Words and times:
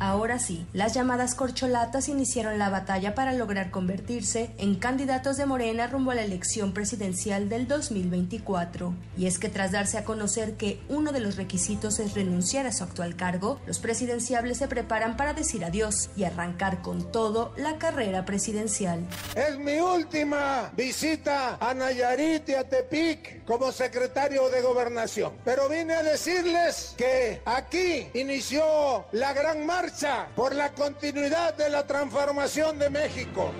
Ahora 0.00 0.38
sí, 0.38 0.64
las 0.72 0.94
llamadas 0.94 1.34
corcholatas 1.34 2.08
iniciaron 2.08 2.56
la 2.56 2.70
batalla 2.70 3.16
para 3.16 3.32
lograr 3.32 3.72
convertirse 3.72 4.50
en 4.56 4.76
candidatos 4.76 5.36
de 5.36 5.44
Morena 5.44 5.88
rumbo 5.88 6.12
a 6.12 6.14
la 6.14 6.22
elección 6.22 6.72
presidencial 6.72 7.48
del 7.48 7.66
2024. 7.66 8.94
Y 9.16 9.26
es 9.26 9.40
que 9.40 9.48
tras 9.48 9.72
darse 9.72 9.98
a 9.98 10.04
conocer 10.04 10.54
que 10.54 10.78
uno 10.88 11.10
de 11.10 11.18
los 11.18 11.34
requisitos 11.34 11.98
es 11.98 12.14
renunciar 12.14 12.64
a 12.66 12.72
su 12.72 12.84
actual 12.84 13.16
cargo, 13.16 13.60
los 13.66 13.80
presidenciables 13.80 14.58
se 14.58 14.68
preparan 14.68 15.16
para 15.16 15.34
decir 15.34 15.64
adiós 15.64 16.10
y 16.16 16.22
arrancar 16.22 16.80
con 16.80 17.10
todo 17.10 17.52
la 17.56 17.78
carrera 17.78 18.24
presidencial. 18.24 19.00
Es 19.34 19.58
mi 19.58 19.80
última 19.80 20.70
visita 20.76 21.56
a 21.56 21.74
Nayarit 21.74 22.48
y 22.48 22.54
a 22.54 22.68
Tepic 22.68 23.44
como 23.44 23.72
secretario 23.72 24.48
de 24.48 24.62
gobernación. 24.62 25.32
Pero 25.44 25.68
vine 25.68 25.94
a 25.94 26.02
decirles 26.04 26.94
que 26.96 27.42
aquí 27.44 28.06
inició 28.14 29.04
la 29.10 29.32
gran 29.32 29.66
marcha 29.66 29.87
por 30.36 30.54
la 30.54 30.70
continuidad 30.72 31.54
de 31.54 31.70
la 31.70 31.86
transformación 31.86 32.78
de 32.78 32.90
México. 32.90 33.52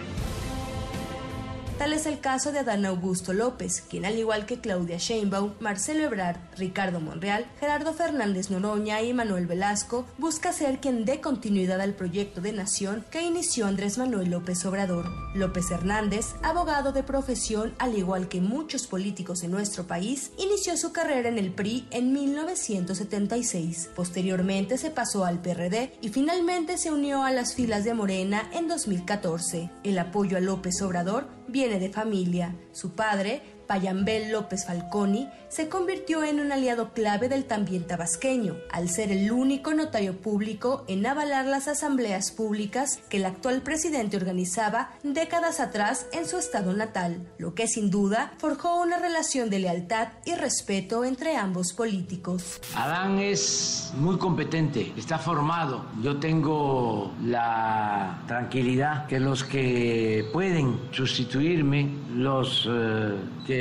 Tal 1.79 1.93
es 1.93 2.07
el 2.07 2.19
caso 2.19 2.51
de 2.51 2.59
Adán 2.59 2.85
Augusto 2.87 3.33
López, 3.33 3.85
quien 3.89 4.05
al 4.05 4.19
igual 4.19 4.47
que 4.47 4.59
Claudia 4.59 4.97
Sheinbaum, 4.99 5.53
Marcelo 5.61 6.03
Ebrard, 6.03 6.39
Ricardo 6.57 6.99
Monreal, 6.99 7.47
Gerardo 7.61 7.95
Fernández 7.95 8.51
Noroña 8.51 9.01
y 9.01 9.15
Manuel 9.15 9.47
Velasco, 9.47 10.05
busca 10.19 10.53
ser 10.53 10.81
quien 10.81 11.05
dé 11.05 11.21
continuidad 11.21 11.81
al 11.81 11.95
proyecto 11.95 12.41
de 12.41 12.53
nación 12.53 13.05
que 13.13 13.23
inició 13.23 13.67
Andrés 13.67 13.97
Manuel 13.97 14.29
López 14.29 14.67
Obrador. 14.67 15.07
López 15.37 15.71
Hernández, 15.71 16.35
abogado 16.43 16.91
de 16.91 17.05
profesión 17.05 17.73
al 17.79 17.97
igual 17.97 18.27
que 18.27 18.41
muchos 18.41 18.89
políticos 18.89 19.45
en 19.45 19.53
nuestro 19.53 19.87
país, 19.87 20.33
inició 20.37 20.77
su 20.77 20.91
carrera 20.91 21.29
en 21.29 21.39
el 21.39 21.53
PRI 21.53 21.87
en 21.93 22.13
1976. 22.13 23.91
Posteriormente 23.95 24.79
se 24.79 24.91
pasó 24.91 25.25
al 25.25 25.41
PRD 25.41 25.93
y 26.01 26.09
finalmente 26.09 26.77
se 26.77 26.91
unió 26.91 27.23
a 27.23 27.31
las 27.31 27.55
filas 27.55 27.85
de 27.85 27.95
Morena 27.95 28.51
en 28.53 28.67
2014. 28.67 29.71
El 29.85 29.99
apoyo 30.01 30.37
a 30.37 30.41
López 30.41 30.83
Obrador 30.83 31.39
viene 31.47 31.68
de 31.79 31.91
familia. 31.91 32.57
Su 32.73 32.93
padre, 32.93 33.43
Payambel 33.69 34.33
López 34.33 34.67
Falconi, 34.67 35.29
se 35.49 35.69
convirtió 35.69 36.25
en 36.25 36.41
un 36.41 36.51
aliado 36.51 36.93
clave 36.93 37.29
del 37.29 37.45
también 37.45 37.87
tabasqueño, 37.87 38.57
al 38.73 38.89
ser 38.89 39.13
el 39.13 39.31
único 39.31 39.73
notario 39.75 40.17
público 40.17 40.85
en 40.89 41.07
avalar 41.07 41.47
las 41.47 41.69
asambleas 41.69 42.33
públicas 42.33 43.01
que 43.09 43.19
el 43.19 43.27
actual 43.27 43.63
presidente 43.63 44.17
organizaba 44.17 44.91
décadas 45.03 45.61
atrás 45.61 46.07
en 46.13 46.27
su 46.27 46.39
estado 46.39 46.73
natal, 46.73 47.27
lo 47.39 47.55
que 47.55 47.69
sin 47.69 47.91
duda 47.91 48.33
forjó 48.39 48.81
una 48.81 48.99
relación 48.99 49.51
de 49.51 49.61
lealtad 49.61 50.09
y 50.25 50.35
respeto 50.35 51.05
entre 51.05 51.37
ambos 51.37 51.73
políticos. 51.73 52.61
Adán 52.75 53.19
es 53.19 53.93
muy 53.97 54.17
competente, 54.17 54.93
está 54.97 55.19
formado. 55.19 55.85
Yo 56.03 56.19
tengo 56.19 57.13
la 57.23 58.23
tranquilidad 58.27 59.07
que 59.07 59.21
los 59.21 59.45
que 59.45 60.29
pueden 60.33 60.79
sustituirme, 60.91 61.91
los 62.15 62.69
eh, 62.71 63.15
que 63.47 63.58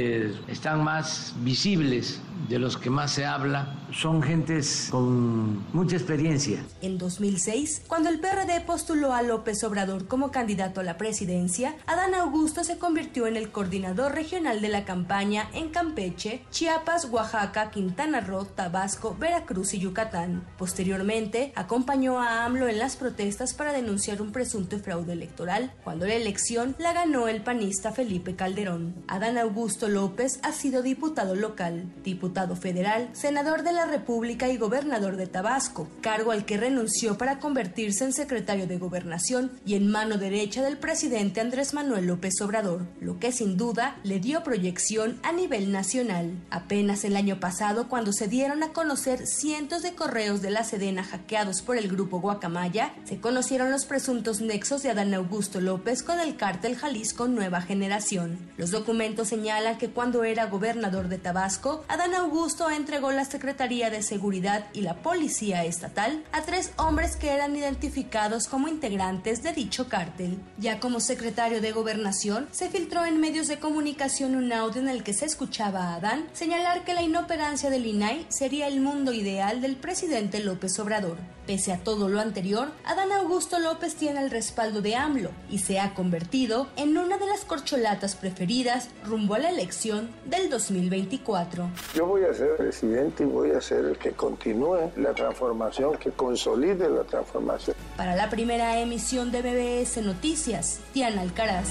están 0.47 0.83
más 0.83 1.33
visibles 1.43 2.21
de 2.49 2.59
los 2.59 2.77
que 2.77 2.89
más 2.89 3.11
se 3.11 3.25
habla 3.25 3.75
son 3.91 4.21
gentes 4.21 4.89
con 4.91 5.65
mucha 5.73 5.95
experiencia. 5.95 6.63
En 6.81 6.97
2006, 6.97 7.83
cuando 7.87 8.09
el 8.09 8.19
PRD 8.19 8.61
postuló 8.61 9.13
a 9.13 9.21
López 9.21 9.63
Obrador 9.63 10.07
como 10.07 10.31
candidato 10.31 10.81
a 10.81 10.83
la 10.83 10.97
presidencia, 10.97 11.75
Adán 11.87 12.13
Augusto 12.13 12.63
se 12.63 12.77
convirtió 12.77 13.27
en 13.27 13.37
el 13.37 13.49
coordinador 13.49 14.13
regional 14.13 14.61
de 14.61 14.69
la 14.69 14.85
campaña 14.85 15.49
en 15.53 15.69
Campeche, 15.69 16.43
Chiapas, 16.51 17.05
Oaxaca, 17.05 17.71
Quintana 17.71 18.21
Roo, 18.21 18.45
Tabasco, 18.45 19.15
Veracruz 19.19 19.73
y 19.73 19.79
Yucatán. 19.79 20.45
Posteriormente, 20.57 21.51
acompañó 21.55 22.19
a 22.19 22.45
AMLO 22.45 22.67
en 22.67 22.79
las 22.79 22.97
protestas 22.97 23.53
para 23.53 23.73
denunciar 23.73 24.21
un 24.21 24.31
presunto 24.31 24.79
fraude 24.79 25.13
electoral, 25.13 25.73
cuando 25.83 26.05
la 26.05 26.13
elección 26.13 26.75
la 26.77 26.93
ganó 26.93 27.27
el 27.27 27.41
panista 27.41 27.91
Felipe 27.91 28.35
Calderón. 28.35 28.93
Adán 29.07 29.37
Augusto 29.37 29.87
López 29.87 30.39
ha 30.43 30.51
sido 30.51 30.81
diputado 30.81 31.35
local, 31.35 31.85
diputado 32.03 32.26
federal, 32.55 33.09
senador 33.13 33.63
de 33.63 33.71
la 33.71 33.85
República 33.85 34.49
y 34.49 34.57
gobernador 34.57 35.15
de 35.17 35.27
Tabasco, 35.27 35.87
cargo 36.01 36.31
al 36.31 36.45
que 36.45 36.57
renunció 36.57 37.17
para 37.17 37.39
convertirse 37.39 38.03
en 38.03 38.13
secretario 38.13 38.67
de 38.67 38.77
Gobernación 38.77 39.51
y 39.65 39.75
en 39.75 39.89
mano 39.89 40.17
derecha 40.17 40.61
del 40.61 40.77
presidente 40.77 41.41
Andrés 41.41 41.73
Manuel 41.73 42.05
López 42.07 42.39
Obrador, 42.41 42.85
lo 42.99 43.19
que 43.19 43.31
sin 43.31 43.57
duda 43.57 43.97
le 44.03 44.19
dio 44.19 44.43
proyección 44.43 45.19
a 45.23 45.31
nivel 45.31 45.71
nacional. 45.71 46.31
Apenas 46.49 47.03
el 47.05 47.15
año 47.15 47.39
pasado, 47.39 47.89
cuando 47.89 48.13
se 48.13 48.27
dieron 48.27 48.61
a 48.63 48.73
conocer 48.73 49.25
cientos 49.25 49.81
de 49.81 49.95
correos 49.95 50.41
de 50.41 50.51
la 50.51 50.63
Sedena 50.63 51.03
hackeados 51.03 51.61
por 51.61 51.77
el 51.77 51.87
grupo 51.87 52.19
Guacamaya, 52.19 52.93
se 53.05 53.19
conocieron 53.19 53.71
los 53.71 53.85
presuntos 53.85 54.41
nexos 54.41 54.83
de 54.83 54.91
Adán 54.91 55.13
Augusto 55.13 55.61
López 55.61 56.03
con 56.03 56.19
el 56.19 56.35
cártel 56.35 56.75
Jalisco 56.75 57.27
Nueva 57.27 57.61
Generación. 57.61 58.37
Los 58.57 58.71
documentos 58.71 59.29
señalan 59.29 59.77
que 59.77 59.89
cuando 59.89 60.23
era 60.23 60.45
gobernador 60.45 61.07
de 61.07 61.17
Tabasco, 61.17 61.83
Adán 61.87 62.13
Augusto 62.17 62.69
entregó 62.69 63.11
la 63.11 63.25
Secretaría 63.25 63.89
de 63.89 64.01
Seguridad 64.01 64.65
y 64.73 64.81
la 64.81 64.95
Policía 64.95 65.63
Estatal 65.63 66.23
a 66.31 66.41
tres 66.41 66.71
hombres 66.77 67.15
que 67.15 67.29
eran 67.29 67.55
identificados 67.55 68.47
como 68.47 68.67
integrantes 68.67 69.43
de 69.43 69.53
dicho 69.53 69.87
cártel. 69.87 70.39
Ya 70.57 70.79
como 70.79 70.99
secretario 70.99 71.61
de 71.61 71.71
Gobernación, 71.71 72.47
se 72.51 72.69
filtró 72.69 73.05
en 73.05 73.19
medios 73.19 73.47
de 73.47 73.59
comunicación 73.59 74.35
un 74.35 74.51
audio 74.51 74.81
en 74.81 74.89
el 74.89 75.03
que 75.03 75.13
se 75.13 75.25
escuchaba 75.25 75.89
a 75.89 75.95
Adán 75.95 76.27
señalar 76.33 76.83
que 76.83 76.93
la 76.93 77.03
inoperancia 77.03 77.69
del 77.69 77.85
INAI 77.85 78.25
sería 78.29 78.67
el 78.67 78.81
mundo 78.81 79.13
ideal 79.13 79.61
del 79.61 79.75
presidente 79.75 80.39
López 80.39 80.79
Obrador. 80.79 81.17
Pese 81.47 81.71
a 81.71 81.77
todo 81.77 82.09
lo 82.09 82.19
anterior, 82.19 82.73
Adán 82.83 83.13
Augusto 83.13 83.57
López 83.59 83.95
tiene 83.95 84.19
el 84.19 84.29
respaldo 84.29 84.81
de 84.81 84.97
AMLO 84.97 85.31
y 85.49 85.59
se 85.59 85.79
ha 85.79 85.93
convertido 85.93 86.67
en 86.75 86.97
una 86.97 87.17
de 87.17 87.25
las 87.25 87.45
corcholatas 87.45 88.17
preferidas 88.17 88.89
rumbo 89.05 89.35
a 89.35 89.39
la 89.39 89.49
elección 89.49 90.09
del 90.25 90.49
2024. 90.49 91.69
Yo 91.95 92.06
voy 92.07 92.23
a 92.23 92.33
ser 92.33 92.55
presidente 92.55 93.23
y 93.23 93.27
voy 93.27 93.51
a 93.51 93.61
ser 93.61 93.85
el 93.85 93.97
que 93.97 94.11
continúe 94.11 94.91
la 94.95 95.13
transformación, 95.13 95.97
que 95.97 96.11
consolide 96.11 96.89
la 96.89 97.03
transformación. 97.03 97.75
Para 97.95 98.15
la 98.15 98.29
primera 98.29 98.79
emisión 98.79 99.31
de 99.31 99.41
BBS 99.41 100.01
Noticias, 100.01 100.79
Tiana 100.93 101.21
Alcaraz. 101.21 101.67